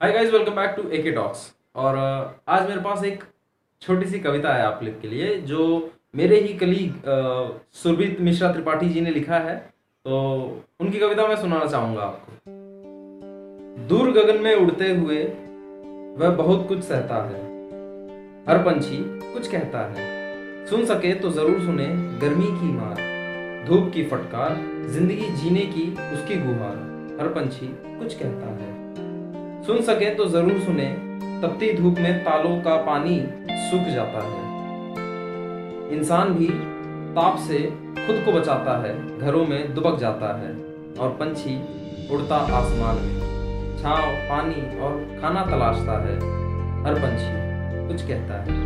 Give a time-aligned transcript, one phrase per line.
[0.00, 1.40] Hi guys welcome back to AK talks
[1.76, 1.96] और
[2.48, 3.24] आज मेरे पास एक
[3.82, 7.02] छोटी सी कविता है आप लोग के लिए, जो मेरे ही कलीग
[7.72, 9.56] सुरभीत मिश्रा त्रिपाठी जी ने लिखा है।
[10.04, 10.20] तो
[10.80, 12.32] उनकी कविता मैं सुनाना चाहूँगा आपको।
[13.88, 15.22] दूर गगन में उड़ते हुए,
[16.16, 17.44] वह बहुत कुछ सहता है।
[18.48, 21.88] हर पंछी कुछ कहता है। सुन सके तो ज़रूर सुने
[22.20, 22.96] गर्मी की मार,
[23.68, 24.56] धूप की फटकार,
[24.88, 26.76] ज़िंदगी जीने की उसकी गुहार।
[27.20, 28.78] हर पंछी कुछ कहता है।
[29.70, 30.84] सुन सके तो ज़रूर सुने,
[31.42, 33.18] तपती धूप में तालों का पानी
[33.64, 34.38] सूख जाता है।
[35.90, 36.48] इंसान भी
[37.14, 37.58] ताप से
[37.96, 40.50] खुद को बचाता है, घरों में दुबक जाता है
[41.00, 41.54] और पंछी
[42.14, 46.16] उड़ता आसमान में। छांव, पानी और खाना तलाशता है,
[46.84, 48.58] हर पंछी कुछ कहता है।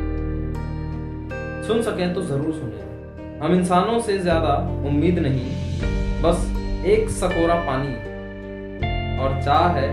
[1.63, 5.47] सुन सकें तो ज़रूर सुने। हम इंसानों से ज़्यादा उम्मीद नहीं,
[6.23, 6.51] बस
[6.87, 7.95] एक सकोरा पानी
[9.19, 9.93] और चाह है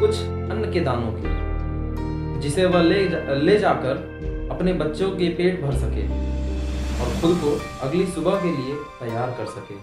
[0.00, 5.60] कुछ अन्न के दानों की जिसे वह ले जा, ले जाकर अपने बच्चों के पेट
[5.62, 6.02] भर सके
[6.96, 7.50] और खुद को
[7.86, 9.74] अगली सुबह के लिए तैयार कर सके।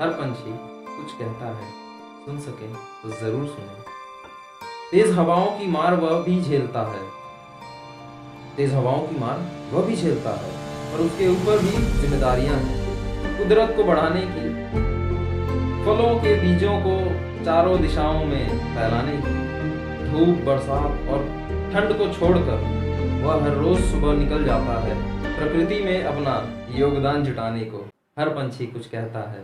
[0.00, 0.52] हर पंछी
[0.88, 1.70] कुछ कहता है
[2.24, 2.68] सुन सके
[3.02, 3.76] तो ज़रूर सुने।
[4.90, 7.02] तेज हवाओं की मार वह भी झेलता है।
[8.56, 9.40] तेज हवाओं की मार
[9.72, 10.52] वह भी झेलता है
[10.92, 14.46] और उसके ऊपर भी जिम्मेदारियाँ हैं। कुदरत को बढ़ाने की
[15.84, 16.94] फलों के बीजों को
[17.48, 19.34] चारों दिशाओं में फैलाने की।
[20.06, 21.22] धूप, बरसात और
[21.72, 22.58] ठंड को छोड़कर
[23.22, 24.96] वह हर रोज सुबह निकल जाता है,
[25.36, 26.34] प्रकृति में अपना
[26.74, 27.78] योगदान जुटाने को।
[28.18, 29.42] हर पंछी कुछ कहता है,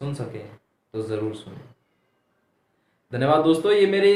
[0.00, 1.60] सुन सके तो ज़रूर सुने।
[3.12, 4.14] धन्यवाद दोस्तों, ये मेरे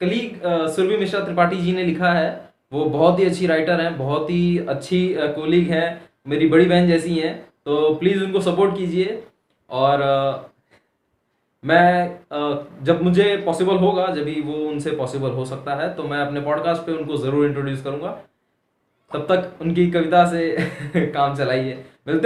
[0.00, 2.28] कलीग सुरभि मिश्रा त्रिपाठी जी ने लिखा है।
[2.72, 5.88] वो बहुत ही अच्छी राइटर हैं, बहुत ही अच्छी कोलीग हैं,
[6.26, 9.22] मेरी बड़ी बहन जैसी हैं। तो प्लीज़ उनको सपोर्ट कीजिए
[9.70, 10.02] और
[11.64, 16.18] मैं जब मुझे पॉसिबल होगा, जब भी वो उनसे पॉसिबल हो सकता है तो मैं
[16.20, 18.10] अपने पॉडकास्ट पे उनको ज़रूर इंट्रोड्यूस करूँगा।
[19.10, 20.50] तब तक उनकी कविता से
[21.14, 21.72] काम चलाइए।
[22.06, 22.16] मिलते